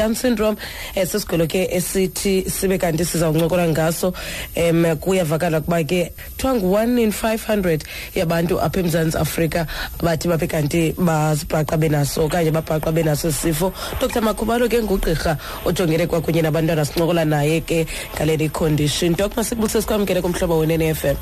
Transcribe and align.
i-down 0.00 0.14
syndrome 0.14 0.56
um 0.96 1.04
sisigulo 1.04 1.46
ke 1.46 1.68
esithi 1.68 2.48
sibe 2.48 2.78
kanti 2.78 3.04
sizawuncokola 3.04 3.68
ngaso. 3.68 4.14
Um 4.56 4.96
kuyavakala 4.96 5.60
kuba 5.60 5.84
ke 5.84 6.12
kuthiwa 6.36 6.54
ngu-one 6.56 6.98
in 7.02 7.12
five 7.12 7.44
hundred 7.44 7.84
yabantu 8.14 8.60
apha 8.60 8.80
emzantsi 8.80 9.18
afrika 9.18 9.66
bathi 10.00 10.28
babe 10.28 10.46
kanti 10.48 10.92
bazibhaqa 10.96 11.76
benaso 11.76 12.24
okanye 12.24 12.50
babhaqa 12.50 12.92
benaso 12.92 13.32
sifo 13.32 13.72
dr 14.00 14.20
makhubalo 14.20 14.68
ke 14.68 14.80
ngugqirha 14.82 15.36
ojongene 15.64 16.06
kwakunye 16.06 16.42
nabantwana 16.42 16.84
sincokola 16.84 17.24
naye 17.24 17.60
ke 17.60 17.86
ngaleli 18.16 18.48
condition. 18.48 19.14
Dok 19.14 19.36
masikubulise 19.36 19.82
sikwamkele 19.82 20.22
kumhlobo 20.22 20.58
wenene 20.58 20.94
FM 20.94 21.16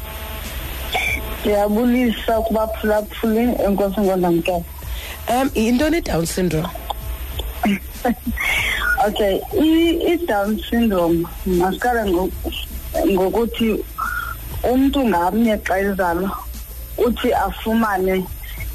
ndiyabulisa 1.42 2.40
kubaphulaphuli 2.46 3.54
enkosi 3.66 4.00
ngondamkela 4.00 4.62
um 5.28 5.50
yintoni 5.54 5.98
i-down 5.98 6.26
syndrome? 6.26 6.87
okay 9.06 9.40
i-down 10.12 10.58
syndrome 10.70 11.26
masiqale 11.46 12.02
ngokuthi 13.12 13.84
umntu 14.72 15.00
ngamnye 15.08 15.54
xa 15.66 15.78
ezalwa 15.80 16.30
uthi 16.98 17.32
afumane 17.32 18.24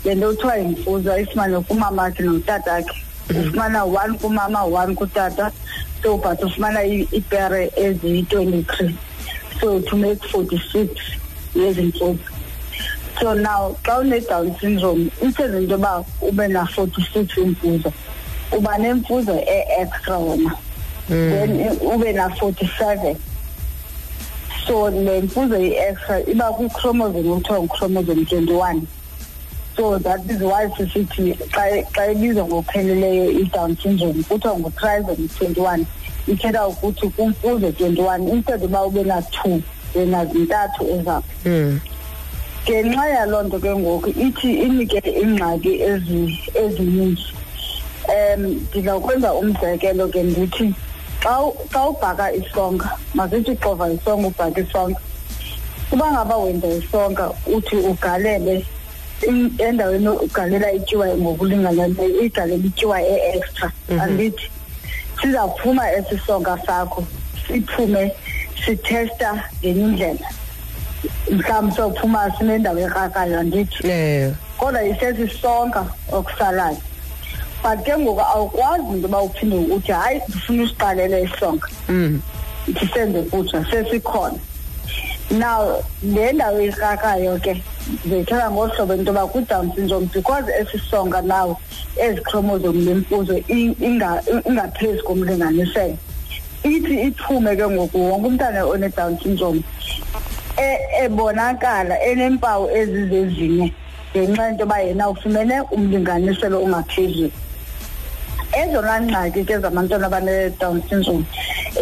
le 0.05 0.15
nto 0.15 0.27
kuthiwa 0.29 0.55
yimfuzo 0.57 1.13
ayifumane 1.13 1.59
kumamakhe 1.59 2.23
notatakhe 2.23 2.95
mhm. 3.29 3.39
ufumana 3.39 3.83
one 3.83 4.17
kumama 4.17 4.63
one 4.63 4.95
kutata 4.95 5.51
so 6.01 6.17
but 6.17 6.43
ufumana 6.43 6.83
iipere 6.83 7.71
eziyi-twenty-three 7.75 8.95
so 9.59 9.79
to 9.79 9.95
make 9.95 10.23
forty-six 10.27 10.89
yezimfuzo 11.55 12.19
so 13.19 13.33
now 13.33 13.75
xa 13.83 13.99
une-down 13.99 14.55
syndrome 14.59 15.11
instead 15.21 15.53
into 15.55 15.75
yoba 15.75 16.05
ube 16.21 16.47
na-forty-six 16.47 17.37
imfuzo 17.37 17.93
uba 18.57 18.77
nemfuzo 18.77 19.35
e-extra 19.39 20.17
wona. 20.17 20.51
Hmm. 21.07 21.29
then 21.29 21.77
ube 21.81 22.13
na-forty-seven 22.13 23.17
so 24.67 24.89
le 24.89 25.21
mfuzo 25.21 25.59
i-extra 25.59 26.19
iba 26.19 26.53
kwichromosome 26.53 27.29
okuthiwa 27.29 27.59
nguchromosome 27.59 28.25
twenty-one. 28.25 28.87
So 29.75 29.97
that 29.97 30.21
is 30.29 30.39
why 30.39 30.69
sisithi 30.77 31.33
xa 31.93 32.11
ibizwa 32.11 32.45
ngokupheleleyo 32.45 33.31
i-down 33.31 33.75
syndrome 33.75 34.23
kuthiwa 34.23 34.59
ngu-trisomy 34.59 35.27
twenty-one 35.37 35.85
ithetha 36.27 36.67
ukuthi 36.67 37.09
kumfuzo 37.09 37.71
twenty-one 37.71 38.31
instead 38.31 38.63
uba 38.63 38.85
ube 38.85 39.03
na-two 39.03 39.61
wena 39.95 40.25
zintathu 40.25 40.89
ezapho 40.89 41.33
mm. 41.45 41.79
ngenxa 42.63 43.09
yaloo 43.09 43.43
nto 43.43 43.59
ke 43.59 43.75
ngoku 43.75 44.09
ithi 44.09 44.53
inike 44.53 44.99
ingxaki 45.21 45.81
ezininzi. 46.55 47.33
Um 48.13 48.41
ndizawukwenza 48.69 49.33
umzekelo 49.33 50.07
ke 50.07 50.23
ndithi 50.23 50.73
xa 51.23 51.39
xa 51.71 51.81
ubhaka 51.89 52.33
isonka 52.33 52.89
masithi 53.13 53.55
xova 53.55 53.89
isonka 53.89 54.27
ubhaka 54.27 54.61
isonka. 54.61 55.01
Uba 55.91 56.11
ngaba 56.11 56.37
wenza 56.37 56.67
isonka 56.67 57.31
uthi 57.47 57.75
ugalele 57.75 58.65
endaweni 59.57 60.09
ugalela 60.09 60.71
ityiwa 60.71 61.07
ngokulinganayo 61.07 61.95
uyigalela 61.99 62.65
ityiwa 62.65 63.01
e-extra. 63.01 63.71
Mhm. 63.89 63.99
andithi 63.99 64.49
sizawuphuma 65.21 65.91
esi 65.91 66.19
sonka 66.27 66.57
sakho 66.65 67.03
siphume 67.47 68.11
sithesta 68.65 69.43
ngenye 69.59 69.83
indlela. 69.83 70.27
Mhlawumbi 71.31 71.75
sophuma 71.75 72.31
sinendawo 72.37 72.79
ekrakayo 72.79 73.39
andithi 73.39 73.87
yeah. 73.87 74.31
kodwa 74.57 74.83
isesisonka 74.83 75.85
okusalayo. 76.11 76.77
But 77.63 77.79
ke 77.85 77.97
ngoku 77.97 78.21
awukwazi 78.21 78.87
into 78.93 79.07
yoba 79.07 79.21
uphinde 79.21 79.55
uthi 79.73 79.91
hayi 79.91 80.21
ndifuna 80.27 80.63
usiqalele 80.63 81.23
isonka. 81.23 81.69
Mm. 81.89 82.21
ndisenze 82.67 83.21
kutsha 83.21 83.65
sesikhona. 83.71 84.39
Now 85.31 85.83
le 86.03 86.33
ndawo 86.33 86.61
ikrakayo 86.61 87.39
ke 87.39 87.63
ndizayithatha 88.03 88.51
ngolu 88.51 88.71
hlobo 88.71 88.93
into 88.93 89.11
yoba 89.11 89.27
kwi-down 89.27 89.71
syndrome 89.75 90.09
because 90.13 90.45
esisonka 90.59 91.21
nawo 91.21 91.57
ezi 91.95 92.21
chromosome 92.21 92.81
lemfuzo 92.81 93.37
ingaphezu 94.45 95.03
komlinganiselo 95.03 95.97
ithi 96.63 97.01
iphume 97.01 97.55
ke 97.55 97.67
ngoku 97.67 98.11
wonke 98.11 98.27
umntana 98.27 98.65
one-down 98.65 99.17
syndrome 99.19 99.63
E, 100.57 100.77
ebonakala 101.03 101.95
enempawu 102.03 102.69
ezizezinye 102.69 103.73
ngenxa 104.15 104.45
yento 104.47 104.63
yoba 104.63 104.79
yena 104.79 105.09
ufumene 105.09 105.61
umlinganiselo 105.71 106.63
ongaphezulu. 106.63 107.31
Ezona 108.61 109.01
ngxaki 109.01 109.41
ke 109.47 109.55
zabantwana 109.59 110.07
abane-down 110.07 110.81
syndrome 110.89 111.25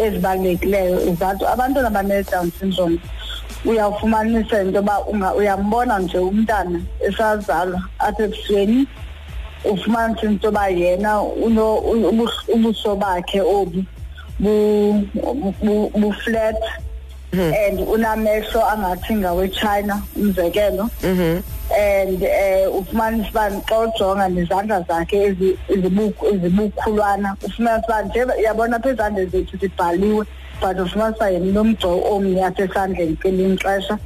ezibalulekileyo 0.04 0.96
izathi 1.10 1.44
abantwana 1.46 1.88
abane-down 1.88 2.48
syndrome 2.58 2.98
uyawufumanisa 3.64 4.62
into 4.62 4.78
yoba 4.78 4.94
uyambona 5.38 5.98
nje 5.98 6.18
umntana 6.18 6.78
esazalwa 7.06 7.80
apha 7.98 8.22
ebusweni 8.24 8.86
ufumanise 9.72 10.26
into 10.26 10.48
yoba 10.48 10.68
yena 10.68 11.22
ubuso 12.54 12.90
bakhe 12.96 13.40
obu 13.40 13.80
buflat 16.00 16.58
Mm-hmm. 16.62 16.91
And 17.32 17.78
unamehlo 17.78 18.60
angathi 18.72 19.14
ngawe-china 19.14 20.02
umzekelo. 20.16 20.90
Mm-hmm. 21.02 21.40
and 21.74 22.22
um 22.22 22.72
ufumanisa 22.78 23.30
uba 23.30 23.50
xa 23.66 23.78
ujonga 23.78 24.28
nezandla 24.28 24.84
zakhe 24.88 25.16
ezibukhulwana 25.68 27.36
ufumanisa 27.42 27.86
uba 27.88 28.02
nje 28.02 28.42
yabona 28.42 28.76
apha 28.76 28.90
ezandleni 28.90 29.30
zethu 29.30 29.56
zibhaliwe 29.56 30.26
but 30.60 30.78
ufumanisa 30.78 31.30
yena 31.30 31.52
nomgco 31.52 31.88
omnye 32.12 32.44
apha 32.44 32.62
esandleni 32.64 33.16
kelinye 33.16 33.54
ixesha. 33.54 33.98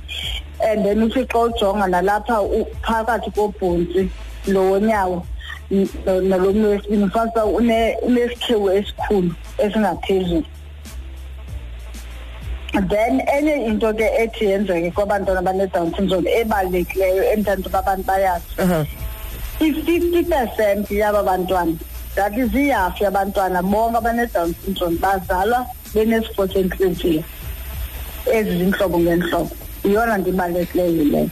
And 0.63 0.85
then 0.85 1.03
uthi 1.03 1.27
xa 1.27 1.39
ujonga 1.39 1.87
nalapha 1.91 2.37
phakathi 2.83 3.31
kobhontsi 3.35 4.09
lo 4.47 4.71
wonyawo 4.71 5.27
nalo 6.23 6.53
mnye 6.53 6.67
wesibini 6.67 7.05
ufumanisa 7.05 7.45
uba 7.45 7.61
unesikhewu 8.07 8.71
esikhulu 8.71 9.35
esingaphezulu. 9.59 10.47
Then 12.73 13.21
enye 13.21 13.67
into 13.67 13.93
ke 13.93 14.09
ethi 14.23 14.47
yenzeke 14.53 14.91
kwabantwana 14.95 15.39
abanedown 15.41 15.95
syndrome 15.95 16.27
ebalulekileyo 16.27 17.23
endithanda 17.33 17.69
uba 17.69 17.79
abantu 17.79 18.05
bayazi. 18.07 18.87
I-fifty 19.61 20.23
percent 20.25 20.91
yaba 20.91 21.23
bantwana 21.25 21.79
that 22.15 22.37
is 22.37 22.51
ihafu 22.51 23.05
yabantwana. 23.05 23.63
Bonke 23.63 23.97
abanedown 23.97 24.55
syndrome 24.65 24.97
bazalwa 24.99 25.67
benesifo 25.95 26.47
sentliziyo 26.49 27.23
ezi 28.27 28.59
zintlobo 28.59 28.99
ngeentlobo 28.99 29.51
yiyona 29.85 30.19
nto 30.19 30.31
ibalulekileyo 30.31 31.05
leyo 31.05 31.31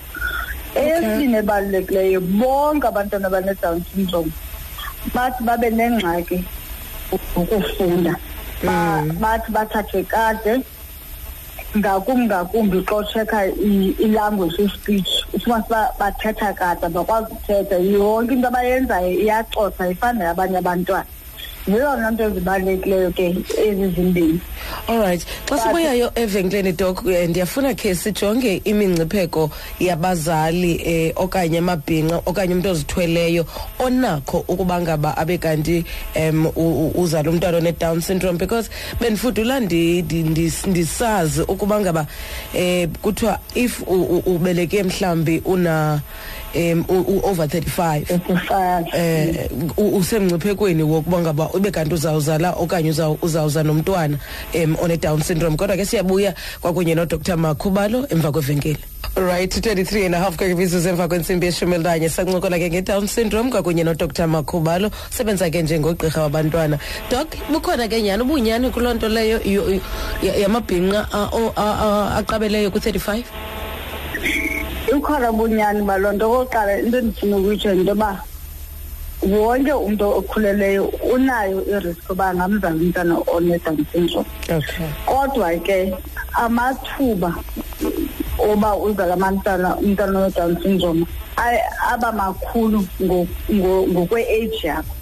eyesibini 0.75 1.37
ebalulekileyo 1.43 2.21
bonke 2.21 2.87
abantwana 2.87 3.27
abanedown 3.27 3.83
syndrome 3.93 4.33
bathi 5.15 5.45
babe 5.45 5.71
nengxaki 5.71 6.45
ukufunda. 7.37 8.17
Mm. 8.63 9.19
bathi 9.21 9.53
bathathe 9.53 10.03
kade 10.05 10.65
ngakumbi 11.77 12.27
ngakumbi 12.27 12.79
xa 12.87 12.97
utshekha 12.97 13.41
ilanguage 13.99 14.63
i-speech 14.63 15.11
ufumanise 15.35 15.67
uba 15.69 15.91
bathetha 15.99 16.53
kade 16.53 16.89
bakwazi 16.89 17.33
ukuthetha. 17.33 17.77
Yonke 17.79 18.33
into 18.35 18.49
abayenzayo 18.49 19.11
iyacosa 19.11 19.89
ifana 19.91 20.19
neyabanye 20.19 20.59
abantwana. 20.59 21.07
Zezona 21.67 22.11
nto 22.11 22.25
ezibalulekileyo 22.25 23.11
ke 23.11 23.37
ezi 23.67 23.89
zimbini 23.89 24.41
alright 24.89 25.27
xa 25.49 25.59
sibuyayo 25.59 26.11
evenkileni 26.15 26.73
dok 26.73 27.07
eh, 27.07 27.29
ndiyafuna 27.29 27.75
khe 27.75 27.95
sijonge 27.95 28.63
imingcipheko 28.65 29.51
yabazali 29.81 30.81
eh, 30.85 31.13
okanye 31.17 31.59
amabhinqa 31.59 32.23
okanye 32.27 32.55
umntu 32.55 32.69
ozithweleyo 32.71 33.47
onakho 33.79 34.45
ukuba 34.49 34.81
ngaba 34.81 35.17
abe 35.17 35.39
kanti 35.39 35.85
um 36.17 36.47
uzala 36.95 37.31
umntwana 37.31 37.59
one-down 37.59 38.01
syndrome. 38.01 38.39
Because 38.39 38.71
bendifudula 39.01 39.61
ndisazi 39.61 41.43
ukuba 41.43 41.81
ngaba 41.81 42.07
um 42.55 42.93
kuthiwa 43.03 43.39
if 43.55 43.83
ubeleke 44.27 44.83
mhlawumbi 44.83 45.43
una 45.45 46.01
um 46.55 46.85
over 47.25 47.47
35 47.47 48.95
eh 48.95 49.51
usemngciphekweni 49.77 50.83
wokuba 50.83 51.19
ngaba 51.21 51.51
ube 51.55 51.71
kanti 51.71 51.95
uzawuzala 51.95 52.53
okanye 52.59 52.91
uzawuza 53.23 53.63
nomntwana 53.63 54.19
um 54.55 54.77
one-down 54.83 55.23
syndrome. 55.23 55.57
Kodwa 55.57 55.77
ke 55.77 55.85
siyabuya 55.85 56.35
kwakunye 56.61 56.95
nodr. 56.95 57.37
Makhubalo 57.37 58.07
emva 58.11 58.33
kwevenkile. 58.33 58.79
Right 59.17 59.51
23 59.51 60.07
and 60.07 60.15
a 60.15 60.19
half 60.19 60.37
kwemizuzu 60.37 60.89
emva 60.89 61.09
kwentsimbi 61.09 61.47
yeshumi 61.47 61.75
elinanye 61.75 62.09
sancokola 62.09 62.59
ke 62.59 62.71
nge-down 62.71 63.07
syndrome 63.07 63.51
kwakunye 63.51 63.85
nodr. 63.85 64.27
Makhubalo. 64.27 64.91
Sebenza 65.11 65.51
ke 65.51 65.63
njengogqirha 65.63 66.23
wabantwana. 66.23 66.79
Doc 67.11 67.29
bukhona 67.53 67.89
ke 67.89 68.03
nyani 68.03 68.23
ubunyani 68.23 68.71
kuloo 68.71 68.95
nto 68.95 69.09
leyo 69.09 69.41
yamabhinqa 70.23 71.09
aqabeleyo 72.19 72.71
ku-35 72.71 73.25
ikhona 74.97 75.33
bunyani 75.33 75.83
baloo 75.83 76.13
nto. 76.13 76.29
Kokuqala 76.29 76.79
into 76.79 76.99
endifuna 76.99 77.37
ukuyitsho 77.37 77.71
yinto 77.71 77.91
yoba 77.91 78.19
wonke 79.23 79.73
umntu 79.73 80.05
okhuleleyo 80.19 80.85
unayo 81.15 81.65
irisk 81.67 82.09
yoba 82.09 82.29
angamzala 82.31 82.75
umntana 82.77 83.15
onedown 83.27 83.87
syndrome 83.93 84.27
okay. 84.51 84.87
Kodwa 85.07 85.49
ke 85.65 85.95
amathuba 86.35 87.35
oba 88.39 88.77
uzala 88.77 89.15
amantana 89.15 89.77
umntana 89.77 90.19
onedown 90.19 90.57
syndrome 90.63 91.07
ay- 91.37 91.63
aba 91.93 92.13
makhulu 92.13 92.85
ngo- 93.01 93.27
ngo- 93.51 93.87
ngokwe-age 93.89 94.61
yakho. 94.67 94.95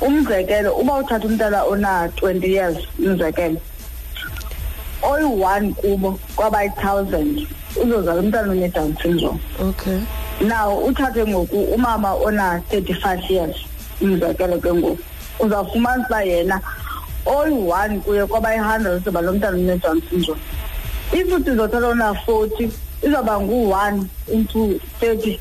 Umzekelo 0.00 0.74
uba 0.76 0.92
uthatha 0.98 1.26
umntana 1.26 1.64
ona-twenty 1.64 2.48
years 2.52 2.76
umzekelo 2.98 3.60
oyi-one 5.02 5.72
kubo 5.78 6.18
kwabayi-thousand 6.36 7.46
uzozala 7.76 8.20
umntana 8.20 8.50
onedown 8.52 8.96
syndrome 9.02 9.40
okay. 9.60 10.00
Now 10.40 10.78
uthathe 10.86 11.26
ngoku 11.26 11.56
umama 11.74 12.14
ona-thirty-five 12.14 13.30
years 13.30 13.56
umzekelo 14.00 14.58
ke 14.58 14.72
ngoku. 14.72 14.98
Uzawufumana 15.40 16.06
uba 16.06 16.22
yena 16.22 16.60
oyi-one 17.26 18.00
kuye 18.00 18.26
kwabayi-hundred 18.26 19.00
uzoba 19.00 19.20
lo 19.20 19.32
mntana 19.32 19.56
unedown 19.56 20.02
syndrome. 20.10 20.40
If 21.12 21.32
uthi 21.32 21.50
uzothatha 21.50 21.88
ona-forty 21.88 22.70
izawuba 23.02 23.40
ngu-one 23.40 24.08
into 24.32 24.78
thirty 25.00 25.40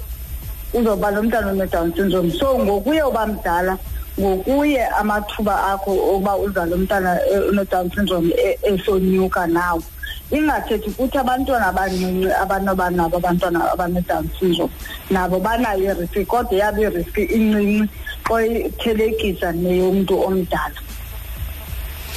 uzoba 0.74 1.12
lo 1.12 1.24
mntana 1.24 1.52
onedown 1.52 1.94
syndrome. 1.96 2.32
So 2.32 2.60
ngokuye 2.60 3.04
uba 3.04 3.28
mdala 3.28 3.78
ngokuye 4.20 4.88
amathuba 4.88 5.64
akho 5.74 5.92
okuba 5.92 6.38
uzalo 6.38 6.78
mntana 6.78 7.20
eh, 7.32 7.50
onedown 7.50 7.92
syndrome 7.92 8.34
e- 8.38 8.60
esonyuka 8.64 9.48
nawo 9.48 9.84
ingathethi 10.34 10.90
ukuthi 10.90 11.18
abantwana 11.18 11.68
abancinci 11.70 12.30
abanoba 12.44 12.90
nabo 12.90 13.18
abantwana 13.18 13.60
abanedown 13.74 14.26
syndrome 14.40 14.74
nabo 15.10 15.40
banayo 15.40 15.94
iriski 15.94 16.26
kodwa 16.26 16.54
yabo 16.58 16.82
iriski 16.82 17.24
incinci 17.38 17.90
xa 18.26 18.36
ithelekisa 18.42 19.52
neyomntu 19.52 20.14
omdala. 20.28 20.80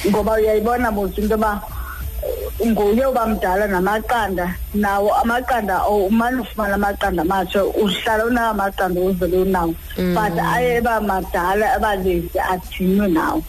Ngoba 0.06 0.32
uyayibona 0.38 0.92
busi 0.92 1.20
into 1.20 1.34
yoba 1.34 1.60
eh, 2.22 2.66
nguye 2.68 3.06
uba 3.06 3.26
mdala 3.26 3.66
namaqanda 3.66 4.54
nawo 4.74 5.10
amaqanda 5.22 5.74
awo 5.82 6.06
umane 6.06 6.40
ufumana 6.40 6.74
amaqanda 6.74 7.22
amatsha 7.22 7.64
uhlala 7.64 8.24
unawo 8.24 8.50
amaqanda 8.50 9.00
uzele 9.00 9.36
unawo. 9.44 9.74
But 10.14 10.38
aye 10.38 10.76
eba 10.78 11.00
madala 11.00 11.74
abalezi 11.76 12.38
adinwe 12.38 13.08
nawo. 13.08 13.42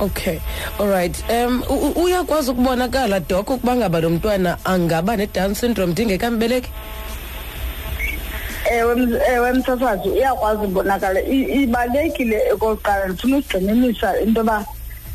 Okay. 0.00 0.40
Alright 0.80 1.24
um 1.30 1.62
u- 1.70 1.74
u- 1.74 2.04
uyakwazi 2.04 2.50
ukubonakala 2.50 3.20
dok 3.20 3.50
ukuba 3.50 3.76
ngaba 3.76 4.00
lo 4.00 4.10
mntwana 4.10 4.58
angaba 4.64 5.16
ne-down 5.16 5.54
syndrome? 5.54 5.92
Ndingekambeleki 5.92 6.68
ewe 8.70 8.94
ms- 8.94 9.20
ewe 9.32 9.52
msasazi 9.52 10.08
uyakwazi 10.08 10.64
ubonakala 10.64 11.20
I- 11.20 11.62
ibalulekile 11.62 12.52
okokuqala 12.52 13.06
ndifuna 13.08 13.36
usigxininisa 13.36 14.20
into 14.20 14.40
yoba 14.40 14.64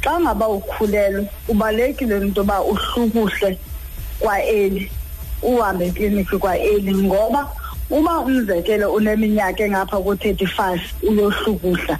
xa 0.03 0.19
ngaba 0.19 0.47
ukhulelwe 0.47 1.27
kubalulekile 1.47 2.17
into 2.17 2.41
yoba 2.41 2.61
uhlukuhle 2.61 3.57
kwaeli 4.19 4.91
uhambe 5.41 5.85
ekliniki 5.87 6.37
kwaeli 6.37 6.93
ngoba 6.95 7.47
uba 7.89 8.19
umzekelo 8.19 8.93
uneminyaka 8.93 9.63
engapha 9.63 9.97
ko-thirty-five 9.97 10.81
uyohlukuhla 11.03 11.97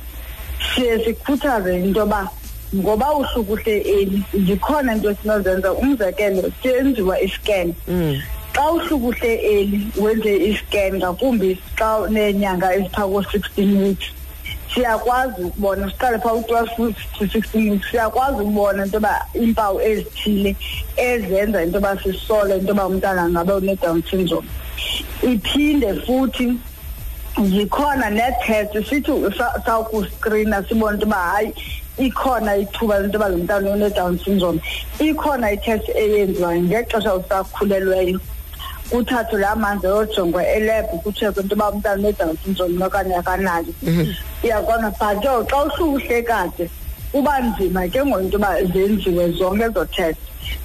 siye 0.76 1.06
sikhuthaze 1.06 1.80
into 1.80 2.00
yoba 2.00 2.30
ngoba 2.76 3.14
uhlukuhle 3.14 3.78
eli 3.82 4.24
zikhona 4.46 4.94
into 4.94 5.10
esinozenza. 5.12 5.74
Umzekelo 5.74 6.52
siyenziwa 6.62 7.20
iscan. 7.22 7.74
Mm. 7.88 8.22
xa 8.54 8.72
uhlukuhle 8.72 9.36
eli 9.36 9.88
wenze 10.02 10.36
iscan 10.38 10.94
ngakumbi 10.98 11.58
xa 11.78 11.98
uneenyanga 11.98 12.74
eziphaa 12.76 13.08
ko-sixteen 13.08 13.78
weeks 13.84 14.06
siyakwazi 14.74 15.42
ukubona 15.44 15.90
siqale 15.92 16.18
phaa 16.20 16.34
u-twelve 16.34 16.72
weeks 16.80 17.02
to 17.20 17.28
sixteen 17.28 17.70
weeks 17.72 17.88
siyakwazi 17.92 18.42
ukubona 18.42 18.84
into 18.86 18.98
yoba 18.98 19.26
iimpawu 19.36 19.82
ezithile 19.82 20.56
ezenza 20.98 21.64
into 21.64 21.78
yoba 21.78 21.98
sisole 22.04 22.58
into 22.58 22.68
yoba 22.68 22.86
umntana 22.88 23.30
ngabe 23.30 23.54
une-down 23.54 24.04
syndrome. 24.10 24.48
Iphinde 25.24 25.94
futhi 26.06 26.54
zikhona 27.38 28.10
nee-test 28.10 28.74
sithi 28.90 29.12
sa- 29.38 29.62
sawukuskrina 29.66 30.64
sibone 30.68 30.94
into 30.94 31.06
yoba 31.06 31.16
hayi 31.16 31.54
ikhona 31.98 32.56
ithuba 32.56 33.00
lento 33.00 33.18
yoba 33.18 33.30
lo 33.30 33.38
mntana 33.38 33.72
une-down 33.72 34.20
syndrome. 34.20 34.62
Ikhona 35.00 35.52
itest 35.52 35.90
eyenziwayo 35.90 36.62
ngexesha 36.62 37.16
usakhulelweyo. 37.16 38.20
Kuthathwe 38.90 39.40
laa 39.40 39.56
manzi 39.56 39.88
ayojongwa 39.88 40.48
elebhu 40.48 40.98
kutshekwe 41.04 41.44
into 41.44 41.56
yoba 41.56 41.70
umntana 41.72 42.08
une-down 42.08 42.38
syndrome 42.44 42.86
okanye 42.86 43.16
akanayo 43.16 43.74
iyakona 44.44 44.92
but 44.92 45.22
ke 45.22 45.28
xa 45.50 45.64
uhlukuhle 45.66 46.24
kade 46.24 46.70
kuba 47.12 47.40
nzima 47.40 47.88
ke 47.90 48.06
ngoku 48.06 48.20
into 48.24 48.38
yoba 48.38 48.64
zenziwe 48.64 49.32
zonke 49.32 49.64
ezo 49.64 49.86
test. 49.86 50.20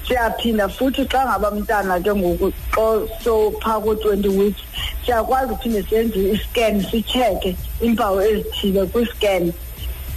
Siyaphinda 0.06 0.68
futhi 0.68 1.06
xa 1.08 1.24
ngaba 1.26 1.50
mntana 1.50 2.00
ke 2.00 2.14
ngoku 2.14 2.52
xa 2.70 2.84
sophaa 3.24 3.80
ko-twenty 3.80 4.28
weeks 4.28 4.60
siyakwazi 5.04 5.52
uphinde 5.52 5.82
senze 5.82 6.32
iscan 6.32 6.82
sitsheke 6.90 7.56
iimpawu 7.82 8.20
ezithile 8.20 8.86
kwiscan. 8.86 9.52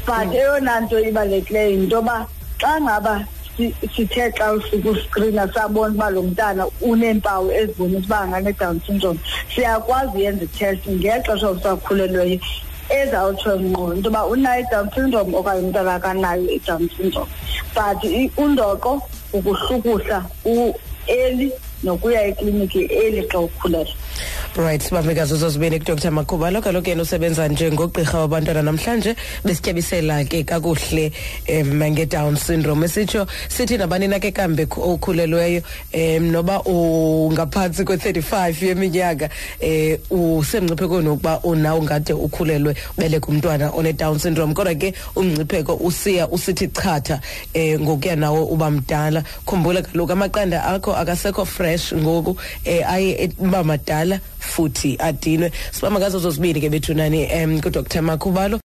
But 0.06 0.28
eyona 0.34 0.80
nto 0.81 1.00
ibalulekileyo 1.00 1.69
yinto 1.72 1.96
yoba 1.96 2.28
xa 2.60 2.81
ngaba 2.81 3.25
si- 3.57 3.74
sithe 3.96 4.31
xa 4.38 4.48
sikuskrina 4.69 5.48
sabona 5.54 5.94
uba 5.96 6.10
lo 6.10 6.22
mntana 6.24 6.63
uneempawu 6.81 7.52
ezibonisa 7.52 8.06
uba 8.06 8.19
angane-down 8.19 8.81
syndrome 8.86 9.19
siyakwazi 9.56 10.18
uyenza 10.18 10.44
itest 10.44 10.88
ngexesha 10.90 11.50
usakhulelweyo 11.50 12.40
ezawutsho 12.90 13.60
ngqo 13.60 13.94
into 13.96 14.10
yoba 14.10 14.25
unayo 14.25 14.62
i-down 14.63 14.90
syndrome 14.96 15.36
okanye 15.38 15.62
umntana 15.66 15.94
akanayo 15.96 16.46
i-down 16.58 16.90
syndrome. 16.98 17.30
But 17.74 18.04
i- 18.04 18.31
undoqo 18.38 19.01
ukuhlukuhla 19.34 20.25
u-eli 20.46 21.51
nokuya 21.84 22.22
ekliniki 22.30 22.81
eli 22.86 23.22
xa 23.28 23.40
ukhulelwe. 23.40 23.94
Right 24.57 24.81
sibambe 24.81 25.13
ngazo 25.13 25.38
zozibini 25.38 25.80
kudr. 25.80 26.12
Makhubalo 26.12 26.62
kaloku 26.62 26.90
yena 26.90 27.02
usebenza 27.04 27.48
njengogqirha 27.48 28.19
wabantwana 28.19 28.62
namhlanje. 28.62 29.16
Besityebisela 29.44 30.24
ke 30.25 30.44
kakuhle 30.44 31.12
um 31.50 31.84
nge-down 31.84 32.36
syndrome. 32.38 32.86
Esitsho 32.86 33.28
sithi 33.50 33.78
nabani 33.78 34.07
na 34.07 34.19
ke 34.19 34.31
kambe 34.31 34.66
khu- 34.66 34.81
okhulelweyo 34.81 35.62
um 35.94 36.31
noba 36.31 36.62
ungaphantsi 36.63 37.84
kwe-35 37.84 38.66
yeminyaka 38.66 39.30
um 40.12 40.38
usemngciphekweni 40.40 41.10
wokuba 41.10 41.40
unawo 41.44 41.84
ngade 41.84 42.13
ukhulelwe 42.13 42.75
ubeleke 42.98 43.28
umntwana 43.31 43.72
one-down 43.72 44.19
syndrome. 44.19 44.54
Kodwa 44.54 44.75
ke 44.75 44.94
umngcipheko 45.16 45.75
usiya 45.75 46.28
usithi 46.30 46.68
chatha 46.68 47.19
um 47.56 47.81
ngokuya 47.81 48.16
nawo 48.16 48.46
uba 48.46 48.72
mdala. 48.72 49.24
Khumbula 49.46 49.82
kaloku 49.82 50.12
amaqanda 50.13 50.63
akho 50.63 50.96
akasekho 50.96 51.46
fresh 51.46 51.94
ngoku 51.94 52.32
um 52.32 52.38
aye 52.88 53.30
uba 53.39 53.63
madala 53.63 54.20
futhi 54.46 54.96
adinwe. 55.00 55.52
Sibamba 55.72 56.00
ngazo 56.00 56.20
zozibini 56.20 56.62
ke 56.62 56.70
bethunani 56.70 57.25
um 57.44 57.62
kudr. 57.62 58.02
Makhubalo. 58.02 58.60